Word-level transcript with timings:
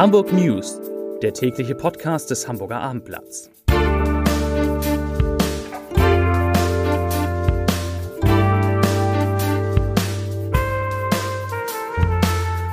Hamburg 0.00 0.32
News, 0.32 0.80
der 1.20 1.34
tägliche 1.34 1.74
Podcast 1.74 2.30
des 2.30 2.48
Hamburger 2.48 2.80
Abendblatts. 2.80 3.50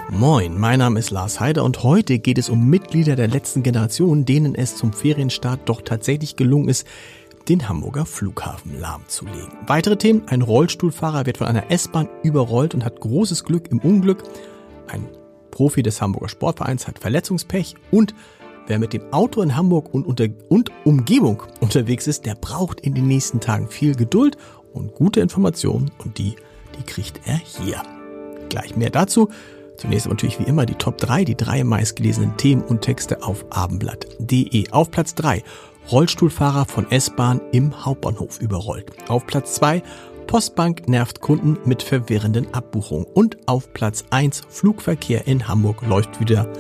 Moin, 0.10 0.58
mein 0.58 0.80
Name 0.80 1.00
ist 1.00 1.12
Lars 1.12 1.42
Heider 1.42 1.66
und 1.66 1.84
heute 1.84 2.20
geht 2.20 2.38
es 2.38 2.48
um 2.48 2.70
Mitglieder 2.70 3.18
der 3.18 3.28
letzten 3.28 3.62
Generation, 3.62 4.24
denen 4.24 4.56
es 4.56 4.78
zum 4.78 4.94
Ferienstart 4.94 5.60
doch 5.66 5.82
tatsächlich 5.82 6.38
gelungen 6.38 6.70
ist, 6.70 6.88
den 7.50 7.68
Hamburger 7.68 8.06
Flughafen 8.06 8.80
lahmzulegen. 8.80 9.52
Weitere 9.68 9.98
Themen, 9.98 10.30
ein 10.30 10.44
Rollstuhlfahrer 10.44 11.26
wird 11.26 11.40
von 11.40 11.48
einer 11.48 11.72
S-Bahn 11.72 12.08
überrollt 12.24 12.74
und 12.74 12.86
hat 12.86 13.02
großes 13.02 13.44
Glück 13.44 13.70
im 13.70 13.80
Unglück. 13.80 14.24
Ein 14.88 15.10
Profi 15.58 15.82
des 15.82 16.02
Hamburger 16.02 16.30
Sportvereins 16.30 16.86
hat 16.86 17.00
Verletzungspech 17.00 17.74
und 17.90 18.14
wer 18.68 18.78
mit 18.78 18.94
dem 18.94 19.12
Auto 19.12 19.42
in 19.42 19.56
Hamburg 19.56 19.92
und, 19.92 20.06
unter, 20.06 20.28
und 20.50 20.72
Umgebung 20.86 21.42
unterwegs 21.62 22.06
ist, 22.06 22.28
der 22.28 22.36
braucht 22.36 22.80
in 22.82 22.94
den 22.94 23.08
nächsten 23.08 23.40
Tagen 23.40 23.68
viel 23.68 23.96
Geduld 23.96 24.38
und 24.72 24.94
gute 24.94 25.20
Informationen 25.20 25.90
und 25.98 26.20
die, 26.20 26.36
die 26.78 26.84
kriegt 26.84 27.22
er 27.26 27.38
hier. 27.38 27.82
Gleich 28.50 28.76
mehr 28.76 28.92
dazu. 28.92 29.30
Zunächst 29.78 30.08
natürlich 30.08 30.40
wie 30.40 30.44
immer 30.44 30.68
die 30.68 30.76
Top 30.76 31.00
3, 31.00 31.24
die 31.24 31.36
drei 31.36 31.64
meistgelesenen 31.64 32.38
Themen 32.38 32.62
und 32.62 32.84
Texte 32.84 33.24
auf 33.24 33.44
abendblatt.de. 33.50 34.70
Auf 34.70 34.92
Platz 34.92 35.16
3 35.16 35.44
Rollstuhlfahrer 35.92 36.66
von 36.66 36.92
S-Bahn 36.92 37.42
im 37.52 37.84
Hauptbahnhof 37.84 38.42
überrollt. 38.42 38.92
Auf 39.10 39.26
Platz 39.26 39.56
2 39.56 39.82
Postbank 40.28 40.90
nervt 40.90 41.22
Kunden 41.22 41.58
mit 41.64 41.82
verwirrenden 41.82 42.54
Abbuchungen. 42.54 43.06
Und 43.06 43.38
auf 43.48 43.72
Platz 43.72 44.04
1 44.10 44.42
Flugverkehr 44.50 45.26
in 45.26 45.48
Hamburg 45.48 45.88
läuft 45.88 46.20
wieder 46.20 46.52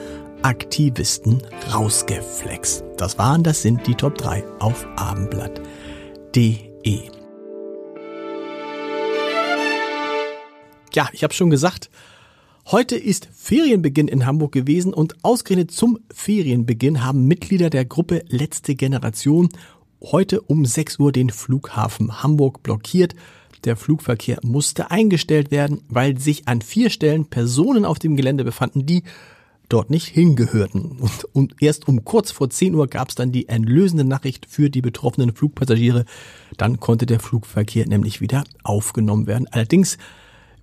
Aktivisten 0.42 1.44
rausgeflext. 1.74 2.86
Das 2.96 3.18
waren, 3.18 3.44
das 3.44 3.62
sind 3.62 3.86
die 3.86 3.96
Top 3.96 4.18
3 4.18 4.46
auf 4.60 4.88
abendblatt.de. 4.96 7.02
Ja, 10.94 11.10
ich 11.12 11.24
habe 11.24 11.34
schon 11.34 11.50
gesagt, 11.50 11.90
heute 12.72 12.96
ist 12.96 13.28
Ferienbeginn 13.34 14.08
in 14.08 14.26
Hamburg 14.26 14.54
gewesen 14.54 14.94
und 14.94 15.18
ausgerechnet 15.24 15.72
zum 15.72 16.00
Ferienbeginn 16.14 17.04
haben 17.04 17.28
Mitglieder 17.28 17.70
der 17.70 17.84
Gruppe 17.84 18.24
Letzte 18.30 18.76
Generation 18.76 19.50
heute 20.02 20.42
um 20.42 20.66
6 20.66 21.00
Uhr 21.00 21.12
den 21.12 21.30
Flughafen 21.30 22.24
Hamburg 22.24 22.64
blockiert. 22.64 23.16
Der 23.68 23.76
Flugverkehr 23.76 24.40
musste 24.44 24.92
eingestellt 24.92 25.52
werden, 25.52 25.82
weil 25.90 26.18
sich 26.18 26.48
an 26.48 26.62
vier 26.62 26.90
Stellen 26.90 27.26
Personen 27.26 27.84
auf 27.84 28.00
dem 28.00 28.16
Gelände 28.16 28.46
befanden, 28.46 28.86
die 28.86 29.04
dort 29.68 29.90
nicht 29.90 30.08
hingehörten. 30.08 30.98
Und, 31.02 31.26
und 31.34 31.56
erst 31.60 31.86
um 31.90 32.06
kurz 32.06 32.32
vor 32.32 32.50
10 32.50 32.76
Uhr 32.76 32.88
gab 32.88 33.10
es 33.10 33.16
dann 33.16 33.34
die 33.34 33.50
erlösende 33.50 34.06
Nachricht 34.06 34.46
für 34.46 34.70
die 34.70 34.80
betroffenen 34.80 35.36
Flugpassagiere. 35.36 36.06
Dann 36.56 36.80
konnte 36.80 37.06
der 37.06 37.20
Flugverkehr 37.20 37.86
nämlich 37.86 38.22
wieder 38.22 38.46
aufgenommen 38.64 39.28
werden. 39.28 39.50
Allerdings 39.52 39.98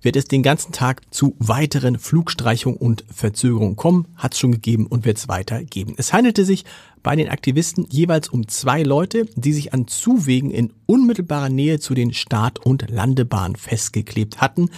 wird 0.01 0.15
es 0.15 0.25
den 0.25 0.43
ganzen 0.43 0.71
Tag 0.71 1.01
zu 1.13 1.35
weiteren 1.39 1.97
Flugstreichungen 1.97 2.77
und 2.77 3.03
Verzögerungen 3.13 3.75
kommen, 3.75 4.07
hat 4.15 4.33
es 4.33 4.39
schon 4.39 4.51
gegeben 4.51 4.85
und 4.85 5.05
wird 5.05 5.17
es 5.17 5.27
weiter 5.27 5.63
geben. 5.63 5.95
Es 5.97 6.13
handelte 6.13 6.45
sich 6.45 6.65
bei 7.01 7.15
den 7.15 7.29
Aktivisten 7.29 7.87
jeweils 7.89 8.29
um 8.29 8.47
zwei 8.47 8.83
Leute, 8.83 9.27
die 9.35 9.53
sich 9.53 9.73
an 9.73 9.87
Zuwegen 9.87 10.51
in 10.51 10.73
unmittelbarer 10.85 11.49
Nähe 11.49 11.79
zu 11.79 11.93
den 11.93 12.13
Start- 12.13 12.59
und 12.59 12.89
Landebahnen 12.89 13.55
festgeklebt 13.55 14.41
hatten. 14.41 14.69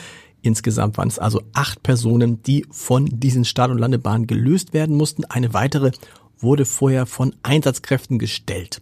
Insgesamt 0.42 0.98
waren 0.98 1.08
es 1.08 1.20
also 1.20 1.42
acht 1.54 1.84
Personen, 1.84 2.42
die 2.44 2.66
von 2.70 3.06
diesen 3.06 3.45
Start- 3.45 3.72
und 3.72 3.80
Landebahnen 3.80 4.28
gelöst 4.28 4.73
werden 4.73 4.95
mussten. 4.95 5.26
Eine 5.26 5.54
weitere 5.54 5.92
wurde 6.40 6.66
vorher 6.66 7.06
von 7.06 7.36
Einsatzkräften 7.44 8.20
gestellt. 8.20 8.80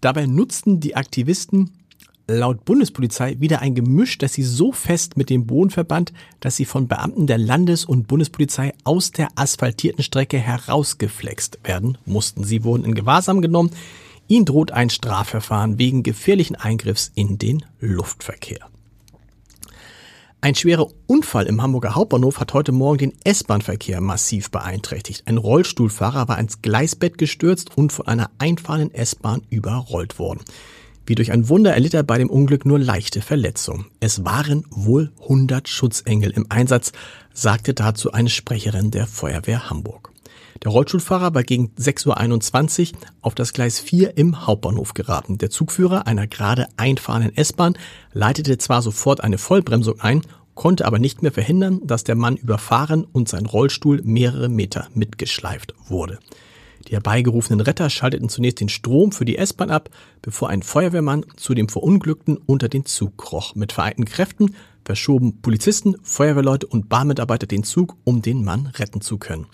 Dabei 0.00 0.26
nutzten 0.26 0.80
die 0.80 0.96
Aktivisten 0.96 1.70
laut 2.26 2.64
Bundespolizei 2.64 3.36
wieder 3.40 3.60
ein 3.60 3.74
Gemisch, 3.74 4.18
das 4.18 4.32
sie 4.32 4.42
so 4.42 4.72
fest 4.72 5.16
mit 5.16 5.30
dem 5.30 5.46
Boden 5.46 5.70
verband, 5.70 6.12
dass 6.40 6.56
sie 6.56 6.64
von 6.64 6.88
Beamten 6.88 7.26
der 7.26 7.38
Landes- 7.38 7.84
und 7.84 8.08
Bundespolizei 8.08 8.72
aus 8.84 9.10
der 9.10 9.28
asphaltierten 9.34 10.02
Strecke 10.02 10.38
herausgeflext 10.38 11.58
werden 11.64 11.98
mussten. 12.06 12.44
Sie 12.44 12.64
wurden 12.64 12.84
in 12.84 12.94
Gewahrsam 12.94 13.42
genommen. 13.42 13.70
Ihnen 14.26 14.46
droht 14.46 14.72
ein 14.72 14.88
Strafverfahren 14.88 15.78
wegen 15.78 16.02
gefährlichen 16.02 16.56
Eingriffs 16.56 17.12
in 17.14 17.36
den 17.36 17.64
Luftverkehr. 17.80 18.70
Ein 20.40 20.54
schwerer 20.54 20.88
Unfall 21.06 21.46
im 21.46 21.62
Hamburger 21.62 21.94
Hauptbahnhof 21.94 22.38
hat 22.38 22.52
heute 22.52 22.72
Morgen 22.72 22.98
den 22.98 23.14
S-Bahn-Verkehr 23.24 24.02
massiv 24.02 24.50
beeinträchtigt. 24.50 25.22
Ein 25.26 25.38
Rollstuhlfahrer 25.38 26.28
war 26.28 26.38
ins 26.38 26.60
Gleisbett 26.60 27.16
gestürzt 27.16 27.76
und 27.76 27.92
von 27.92 28.06
einer 28.06 28.30
einfahrenden 28.38 28.92
S-Bahn 28.94 29.40
überrollt 29.48 30.18
worden. 30.18 30.40
Wie 31.06 31.14
durch 31.14 31.32
ein 31.32 31.48
Wunder 31.48 31.74
erlitt 31.74 31.94
er 31.94 32.02
bei 32.02 32.16
dem 32.16 32.30
Unglück 32.30 32.64
nur 32.64 32.78
leichte 32.78 33.20
Verletzungen. 33.20 33.86
Es 34.00 34.24
waren 34.24 34.64
wohl 34.70 35.12
100 35.22 35.68
Schutzengel 35.68 36.30
im 36.30 36.46
Einsatz, 36.48 36.92
sagte 37.32 37.74
dazu 37.74 38.12
eine 38.12 38.30
Sprecherin 38.30 38.90
der 38.90 39.06
Feuerwehr 39.06 39.68
Hamburg. 39.68 40.12
Der 40.62 40.70
Rollstuhlfahrer 40.70 41.34
war 41.34 41.42
gegen 41.42 41.72
6.21 41.78 42.92
Uhr 42.92 42.98
auf 43.20 43.34
das 43.34 43.52
Gleis 43.52 43.80
4 43.80 44.16
im 44.16 44.46
Hauptbahnhof 44.46 44.94
geraten. 44.94 45.36
Der 45.36 45.50
Zugführer 45.50 46.06
einer 46.06 46.26
gerade 46.26 46.68
einfahrenden 46.78 47.36
S-Bahn 47.36 47.76
leitete 48.12 48.56
zwar 48.56 48.80
sofort 48.80 49.22
eine 49.22 49.36
Vollbremsung 49.36 50.00
ein, 50.00 50.22
konnte 50.54 50.86
aber 50.86 50.98
nicht 50.98 51.20
mehr 51.20 51.32
verhindern, 51.32 51.80
dass 51.84 52.04
der 52.04 52.14
Mann 52.14 52.36
überfahren 52.36 53.04
und 53.04 53.28
sein 53.28 53.44
Rollstuhl 53.44 54.00
mehrere 54.04 54.48
Meter 54.48 54.88
mitgeschleift 54.94 55.74
wurde. 55.88 56.18
Die 56.88 56.92
herbeigerufenen 56.92 57.60
Retter 57.60 57.88
schalteten 57.90 58.28
zunächst 58.28 58.60
den 58.60 58.68
Strom 58.68 59.12
für 59.12 59.24
die 59.24 59.38
S-Bahn 59.38 59.70
ab, 59.70 59.90
bevor 60.22 60.50
ein 60.50 60.62
Feuerwehrmann 60.62 61.24
zu 61.36 61.54
dem 61.54 61.68
Verunglückten 61.68 62.36
unter 62.46 62.68
den 62.68 62.84
Zug 62.84 63.16
kroch. 63.16 63.54
Mit 63.54 63.72
vereinten 63.72 64.04
Kräften 64.04 64.54
verschoben 64.84 65.40
Polizisten, 65.40 65.96
Feuerwehrleute 66.02 66.66
und 66.66 66.88
Bahnmitarbeiter 66.88 67.46
den 67.46 67.64
Zug, 67.64 67.96
um 68.04 68.20
den 68.20 68.44
Mann 68.44 68.66
retten 68.78 69.00
zu 69.00 69.18
können. 69.18 69.46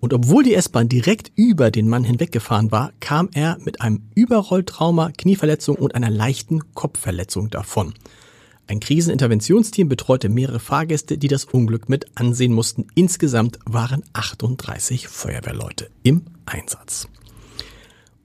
Und 0.00 0.12
obwohl 0.12 0.44
die 0.44 0.54
S-Bahn 0.54 0.88
direkt 0.88 1.32
über 1.36 1.70
den 1.70 1.88
Mann 1.88 2.04
hinweggefahren 2.04 2.70
war, 2.70 2.92
kam 3.00 3.28
er 3.32 3.58
mit 3.64 3.80
einem 3.80 4.02
Überrolltrauma, 4.14 5.10
Knieverletzung 5.16 5.76
und 5.76 5.94
einer 5.94 6.10
leichten 6.10 6.74
Kopfverletzung 6.74 7.50
davon. 7.50 7.94
Ein 8.68 8.80
Kriseninterventionsteam 8.80 9.88
betreute 9.88 10.28
mehrere 10.28 10.58
Fahrgäste, 10.58 11.18
die 11.18 11.28
das 11.28 11.44
Unglück 11.44 11.88
mit 11.88 12.06
ansehen 12.16 12.52
mussten. 12.52 12.86
Insgesamt 12.96 13.60
waren 13.64 14.02
38 14.12 15.06
Feuerwehrleute 15.06 15.88
im 16.02 16.22
Einsatz. 16.46 17.08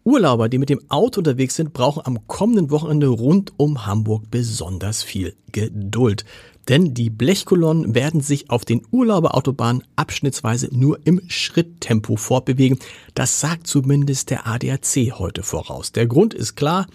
Urlauber, 0.04 0.50
die 0.50 0.58
mit 0.58 0.70
dem 0.70 0.82
Auto 0.90 1.20
unterwegs 1.20 1.56
sind, 1.56 1.74
brauchen 1.74 2.04
am 2.06 2.26
kommenden 2.26 2.72
Wochenende 2.72 3.08
rund 3.08 3.54
um 3.58 3.86
Hamburg 3.86 4.32
besonders 4.32 5.04
viel 5.04 5.36
Geduld. 5.52 6.26
Denn 6.70 6.96
die 6.96 7.12
Blechkolonnen 7.12 7.94
werden 7.94 8.22
sich 8.22 8.50
auf 8.50 8.66
den 8.66 8.82
Urlauberautobahnen 8.90 9.84
abschnittsweise 9.96 10.70
nur 10.72 11.00
im 11.06 11.22
Schritttempo 11.28 12.16
fortbewegen. 12.16 12.80
Das 13.14 13.40
sagt 13.42 13.68
zumindest 13.68 14.32
der 14.32 14.48
ADAC 14.48 15.20
heute 15.20 15.44
voraus. 15.44 15.92
Der 15.92 16.08
Grund 16.08 16.34
ist 16.34 16.56
klar, 16.56 16.88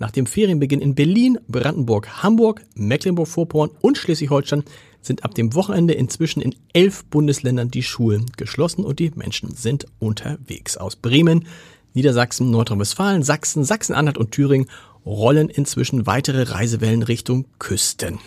nach 0.00 0.10
dem 0.10 0.26
Ferienbeginn 0.26 0.80
in 0.80 0.96
Berlin, 0.96 1.38
Brandenburg, 1.46 2.22
Hamburg, 2.22 2.62
Mecklenburg-Vorpommern 2.74 3.70
und 3.80 3.98
Schleswig-Holstein 3.98 4.64
sind 5.02 5.24
ab 5.24 5.34
dem 5.34 5.54
Wochenende 5.54 5.94
inzwischen 5.94 6.40
in 6.40 6.54
elf 6.72 7.04
Bundesländern 7.04 7.70
die 7.70 7.82
Schulen 7.82 8.26
geschlossen 8.36 8.84
und 8.84 8.98
die 8.98 9.12
Menschen 9.14 9.54
sind 9.54 9.86
unterwegs. 9.98 10.76
Aus 10.76 10.96
Bremen, 10.96 11.46
Niedersachsen, 11.94 12.50
Nordrhein-Westfalen, 12.50 13.22
Sachsen, 13.22 13.62
Sachsen-Anhalt 13.62 14.18
und 14.18 14.32
Thüringen 14.32 14.68
rollen 15.04 15.48
inzwischen 15.48 16.06
weitere 16.06 16.42
Reisewellen 16.42 17.02
Richtung 17.02 17.46
Küsten. 17.58 18.18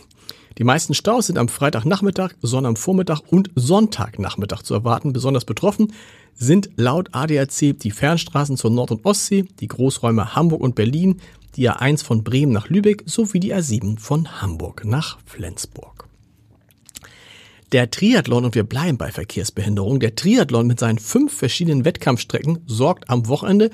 Die 0.59 0.63
meisten 0.63 0.93
Staus 0.93 1.27
sind 1.27 1.39
am 1.39 1.47
Freitagnachmittag, 1.47 2.33
Sonnabendvormittag 2.41 3.21
und 3.31 3.49
Sonntagnachmittag 3.55 4.61
zu 4.61 4.75
erwarten. 4.75 5.11
Besonders 5.11 5.45
betroffen 5.45 5.93
sind 6.35 6.69
laut 6.75 7.09
ADAC 7.13 7.79
die 7.79 7.91
Fernstraßen 7.91 8.57
zur 8.57 8.69
Nord- 8.69 8.91
und 8.91 9.05
Ostsee, 9.05 9.45
die 9.59 9.67
Großräume 9.67 10.35
Hamburg 10.35 10.61
und 10.61 10.75
Berlin, 10.75 11.19
die 11.55 11.69
A1 11.69 12.03
von 12.03 12.23
Bremen 12.23 12.51
nach 12.51 12.69
Lübeck 12.69 13.03
sowie 13.05 13.39
die 13.39 13.53
A7 13.53 13.99
von 13.99 14.41
Hamburg 14.41 14.83
nach 14.85 15.19
Flensburg. 15.25 16.07
Der 17.71 17.89
Triathlon, 17.89 18.45
und 18.45 18.55
wir 18.55 18.63
bleiben 18.63 18.97
bei 18.97 19.11
Verkehrsbehinderung, 19.11 19.99
der 19.99 20.15
Triathlon 20.15 20.67
mit 20.67 20.79
seinen 20.79 20.99
fünf 20.99 21.33
verschiedenen 21.33 21.85
Wettkampfstrecken 21.85 22.59
sorgt 22.67 23.09
am 23.09 23.27
Wochenende 23.27 23.71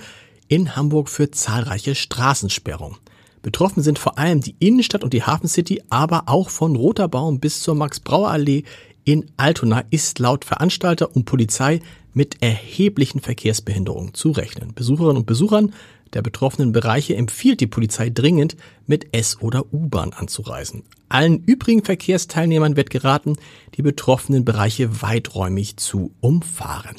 in 0.48 0.76
Hamburg 0.76 1.10
für 1.10 1.32
zahlreiche 1.32 1.96
Straßensperrungen. 1.96 2.98
Betroffen 3.42 3.84
sind 3.84 4.00
vor 4.00 4.18
allem 4.18 4.42
die 4.42 4.56
Innenstadt 4.60 5.04
und 5.04 5.14
die 5.14 5.24
Hafencity, 5.24 5.82
aber 5.90 6.24
auch 6.28 6.50
von 6.50 6.76
Roterbaum 6.76 7.40
bis 7.40 7.62
zur 7.62 7.76
Max-Brauer-Allee 7.76 8.64
in 9.06 9.26
Altona 9.38 9.84
ist 9.90 10.20
laut 10.20 10.46
Veranstalter 10.46 11.16
und 11.16 11.26
Polizei 11.26 11.82
mit 12.14 12.42
erheblichen 12.42 13.22
Verkehrsbehinderungen 13.22 14.14
zu 14.14 14.32
rechnen. 14.32 14.74
Besucherinnen 14.74 15.18
und 15.18 15.26
Besuchern 15.26 15.74
der 16.14 16.22
betroffenen 16.22 16.72
Bereiche 16.72 17.16
empfiehlt 17.16 17.60
die 17.60 17.68
Polizei 17.68 18.10
dringend, 18.10 18.58
mit 18.88 19.14
S- 19.14 19.42
oder 19.42 19.72
U-Bahn 19.74 20.14
anzureisen. 20.14 20.84
Allen 21.08 21.44
übrigen 21.44 21.84
Verkehrsteilnehmern 21.84 22.76
wird 22.76 22.90
geraten, 22.90 23.38
die 23.76 23.82
betroffenen 23.82 24.46
Bereiche 24.46 25.02
weiträumig 25.02 25.78
zu 25.78 26.12
umfahren. 26.20 26.96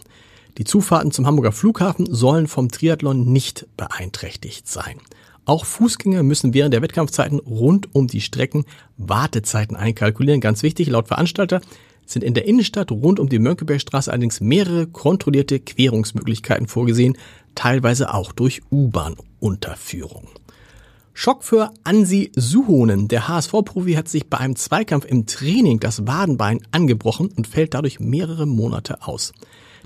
Die 0.58 0.64
Zufahrten 0.64 1.12
zum 1.12 1.26
Hamburger 1.26 1.52
Flughafen 1.52 2.06
sollen 2.12 2.46
vom 2.46 2.68
Triathlon 2.68 3.32
nicht 3.32 3.66
beeinträchtigt 3.76 4.68
sein. 4.68 5.00
Auch 5.44 5.64
Fußgänger 5.64 6.22
müssen 6.22 6.54
während 6.54 6.74
der 6.74 6.82
Wettkampfzeiten 6.82 7.38
rund 7.38 7.94
um 7.94 8.06
die 8.06 8.20
Strecken 8.20 8.66
Wartezeiten 8.98 9.76
einkalkulieren. 9.76 10.40
Ganz 10.40 10.62
wichtig, 10.62 10.88
laut 10.88 11.08
Veranstalter 11.08 11.60
sind 12.12 12.24
in 12.24 12.34
der 12.34 12.46
Innenstadt 12.46 12.90
rund 12.90 13.20
um 13.20 13.28
die 13.28 13.38
Mönckebergstraße 13.38 14.10
allerdings 14.10 14.40
mehrere 14.40 14.86
kontrollierte 14.86 15.60
Querungsmöglichkeiten 15.60 16.66
vorgesehen, 16.66 17.16
teilweise 17.54 18.14
auch 18.14 18.32
durch 18.32 18.62
U-Bahn-Unterführung. 18.70 20.28
Schock 21.12 21.44
für 21.44 21.70
Ansi 21.84 22.32
Suhonen. 22.34 23.08
Der 23.08 23.28
HSV-Profi 23.28 23.92
hat 23.92 24.08
sich 24.08 24.28
bei 24.28 24.38
einem 24.38 24.56
Zweikampf 24.56 25.04
im 25.04 25.26
Training 25.26 25.78
das 25.78 26.06
Wadenbein 26.06 26.60
angebrochen 26.72 27.30
und 27.36 27.46
fällt 27.46 27.74
dadurch 27.74 28.00
mehrere 28.00 28.46
Monate 28.46 29.02
aus. 29.02 29.32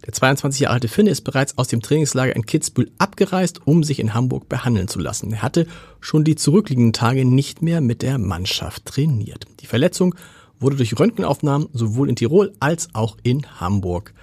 Der 0.06 0.12
22 0.12 0.60
Jahre 0.60 0.74
alte 0.74 0.88
Finne 0.88 1.10
ist 1.10 1.22
bereits 1.22 1.56
aus 1.56 1.68
dem 1.68 1.80
Trainingslager 1.80 2.36
in 2.36 2.44
Kitzbühel 2.44 2.90
abgereist, 2.98 3.66
um 3.66 3.82
sich 3.82 4.00
in 4.00 4.12
Hamburg 4.12 4.48
behandeln 4.48 4.86
zu 4.86 4.98
lassen. 4.98 5.32
Er 5.32 5.42
hatte 5.42 5.66
schon 6.00 6.24
die 6.24 6.36
zurückliegenden 6.36 6.92
Tage 6.92 7.24
nicht 7.24 7.62
mehr 7.62 7.80
mit 7.80 8.02
der 8.02 8.18
Mannschaft 8.18 8.84
trainiert. 8.84 9.46
Die 9.60 9.66
Verletzung 9.66 10.14
wurde 10.60 10.76
durch 10.76 10.98
Röntgenaufnahmen 10.98 11.68
sowohl 11.72 12.08
in 12.08 12.16
Tirol 12.16 12.52
als 12.60 12.88
auch 12.94 13.16
in 13.22 13.46
Hamburg 13.60 14.14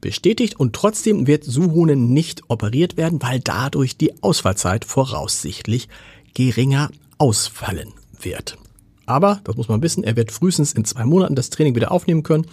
bestätigt 0.00 0.58
und 0.60 0.74
trotzdem 0.74 1.26
wird 1.26 1.44
Suhonen 1.44 2.12
nicht 2.12 2.42
operiert 2.48 2.96
werden, 2.96 3.22
weil 3.22 3.40
dadurch 3.40 3.96
die 3.96 4.22
Ausfallzeit 4.22 4.84
voraussichtlich 4.84 5.88
geringer 6.34 6.90
ausfallen 7.18 7.92
wird. 8.20 8.58
Aber, 9.06 9.40
das 9.44 9.56
muss 9.56 9.68
man 9.68 9.82
wissen, 9.82 10.04
er 10.04 10.16
wird 10.16 10.32
frühestens 10.32 10.72
in 10.72 10.84
zwei 10.84 11.04
Monaten 11.04 11.34
das 11.34 11.50
Training 11.50 11.74
wieder 11.74 11.92
aufnehmen 11.92 12.22
können 12.22 12.46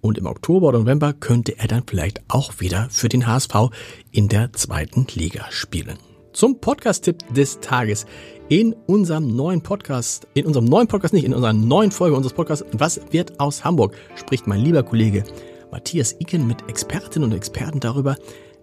und 0.00 0.18
im 0.18 0.26
Oktober 0.26 0.68
oder 0.68 0.80
November 0.80 1.12
könnte 1.12 1.58
er 1.58 1.68
dann 1.68 1.84
vielleicht 1.86 2.20
auch 2.28 2.60
wieder 2.60 2.88
für 2.90 3.08
den 3.08 3.26
HSV 3.26 3.70
in 4.10 4.28
der 4.28 4.52
zweiten 4.52 5.06
Liga 5.14 5.46
spielen. 5.50 5.98
Zum 6.32 6.58
Podcast-Tipp 6.58 7.34
des 7.34 7.60
Tages. 7.60 8.06
In 8.48 8.74
unserem 8.86 9.34
neuen 9.34 9.62
Podcast, 9.62 10.26
in 10.34 10.46
unserem 10.46 10.66
neuen 10.66 10.88
Podcast 10.88 11.14
nicht, 11.14 11.24
in 11.24 11.34
unserer 11.34 11.52
neuen 11.52 11.90
Folge 11.90 12.16
unseres 12.16 12.34
Podcasts, 12.34 12.64
was 12.72 13.00
wird 13.10 13.38
aus 13.38 13.64
Hamburg, 13.64 13.94
spricht 14.14 14.46
mein 14.46 14.60
lieber 14.60 14.82
Kollege 14.82 15.24
Matthias 15.70 16.16
Iken 16.18 16.46
mit 16.46 16.68
Expertinnen 16.68 17.30
und 17.30 17.36
Experten 17.36 17.80
darüber, 17.80 18.16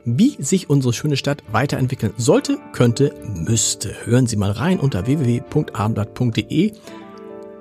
wie 0.06 0.36
sich 0.40 0.70
unsere 0.70 0.94
schöne 0.94 1.18
Stadt 1.18 1.44
weiterentwickeln 1.52 2.14
sollte, 2.18 2.58
könnte, 2.72 3.14
müsste. 3.24 3.94
Hören 4.06 4.28
Sie 4.28 4.38
mal 4.38 4.52
rein 4.52 4.80
unter 4.80 5.06
www.abendblatt.de 5.06 6.74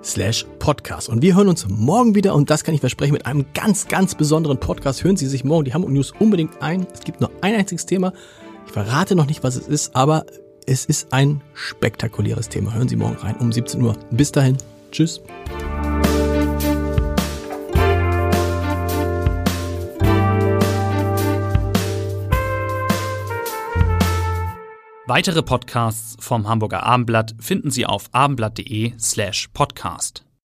slash 0.03 0.47
podcast. 0.59 1.09
Und 1.09 1.23
wir 1.23 1.35
hören 1.35 1.49
uns 1.49 1.67
morgen 1.69 2.15
wieder 2.15 2.35
und 2.35 2.51
das 2.51 2.65
kann 2.65 2.75
ich 2.75 2.81
versprechen 2.81 3.13
mit 3.13 3.27
einem 3.27 3.47
ganz, 3.55 3.89
ganz 3.89 4.15
besonderen 4.15 4.59
Podcast. 4.59 5.03
Hören 5.05 5.17
Sie 5.17 5.27
sich 5.27 5.45
morgen 5.45 5.65
die 5.65 5.75
Hamburg 5.75 5.93
News 5.93 6.13
unbedingt 6.19 6.63
ein. 6.63 6.87
Es 6.93 7.01
gibt 7.01 7.21
nur 7.21 7.31
ein 7.41 7.55
einziges 7.55 7.87
Thema. 7.87 8.13
Ich 8.69 8.75
verrate 8.75 9.15
noch 9.15 9.25
nicht, 9.25 9.43
was 9.43 9.57
es 9.57 9.67
ist, 9.67 9.97
aber 9.97 10.27
es 10.67 10.85
ist 10.85 11.15
ein 11.15 11.41
spektakuläres 11.55 12.51
Thema. 12.51 12.75
Hören 12.75 12.87
Sie 12.87 12.97
morgen 12.97 13.17
rein 13.17 13.37
um 13.37 13.51
17 13.51 13.81
Uhr. 13.81 13.97
Bis 14.11 14.31
dahin. 14.31 14.59
Tschüss. 14.93 15.23
Weitere 25.07 25.43
Podcasts 25.43 26.17
vom 26.21 26.47
Hamburger 26.47 26.83
Abendblatt 26.83 27.37
finden 27.41 27.71
Sie 27.71 27.87
auf 27.87 28.11
abendblatt.de 28.13 28.93
slash 28.99 29.49
podcast. 29.55 30.28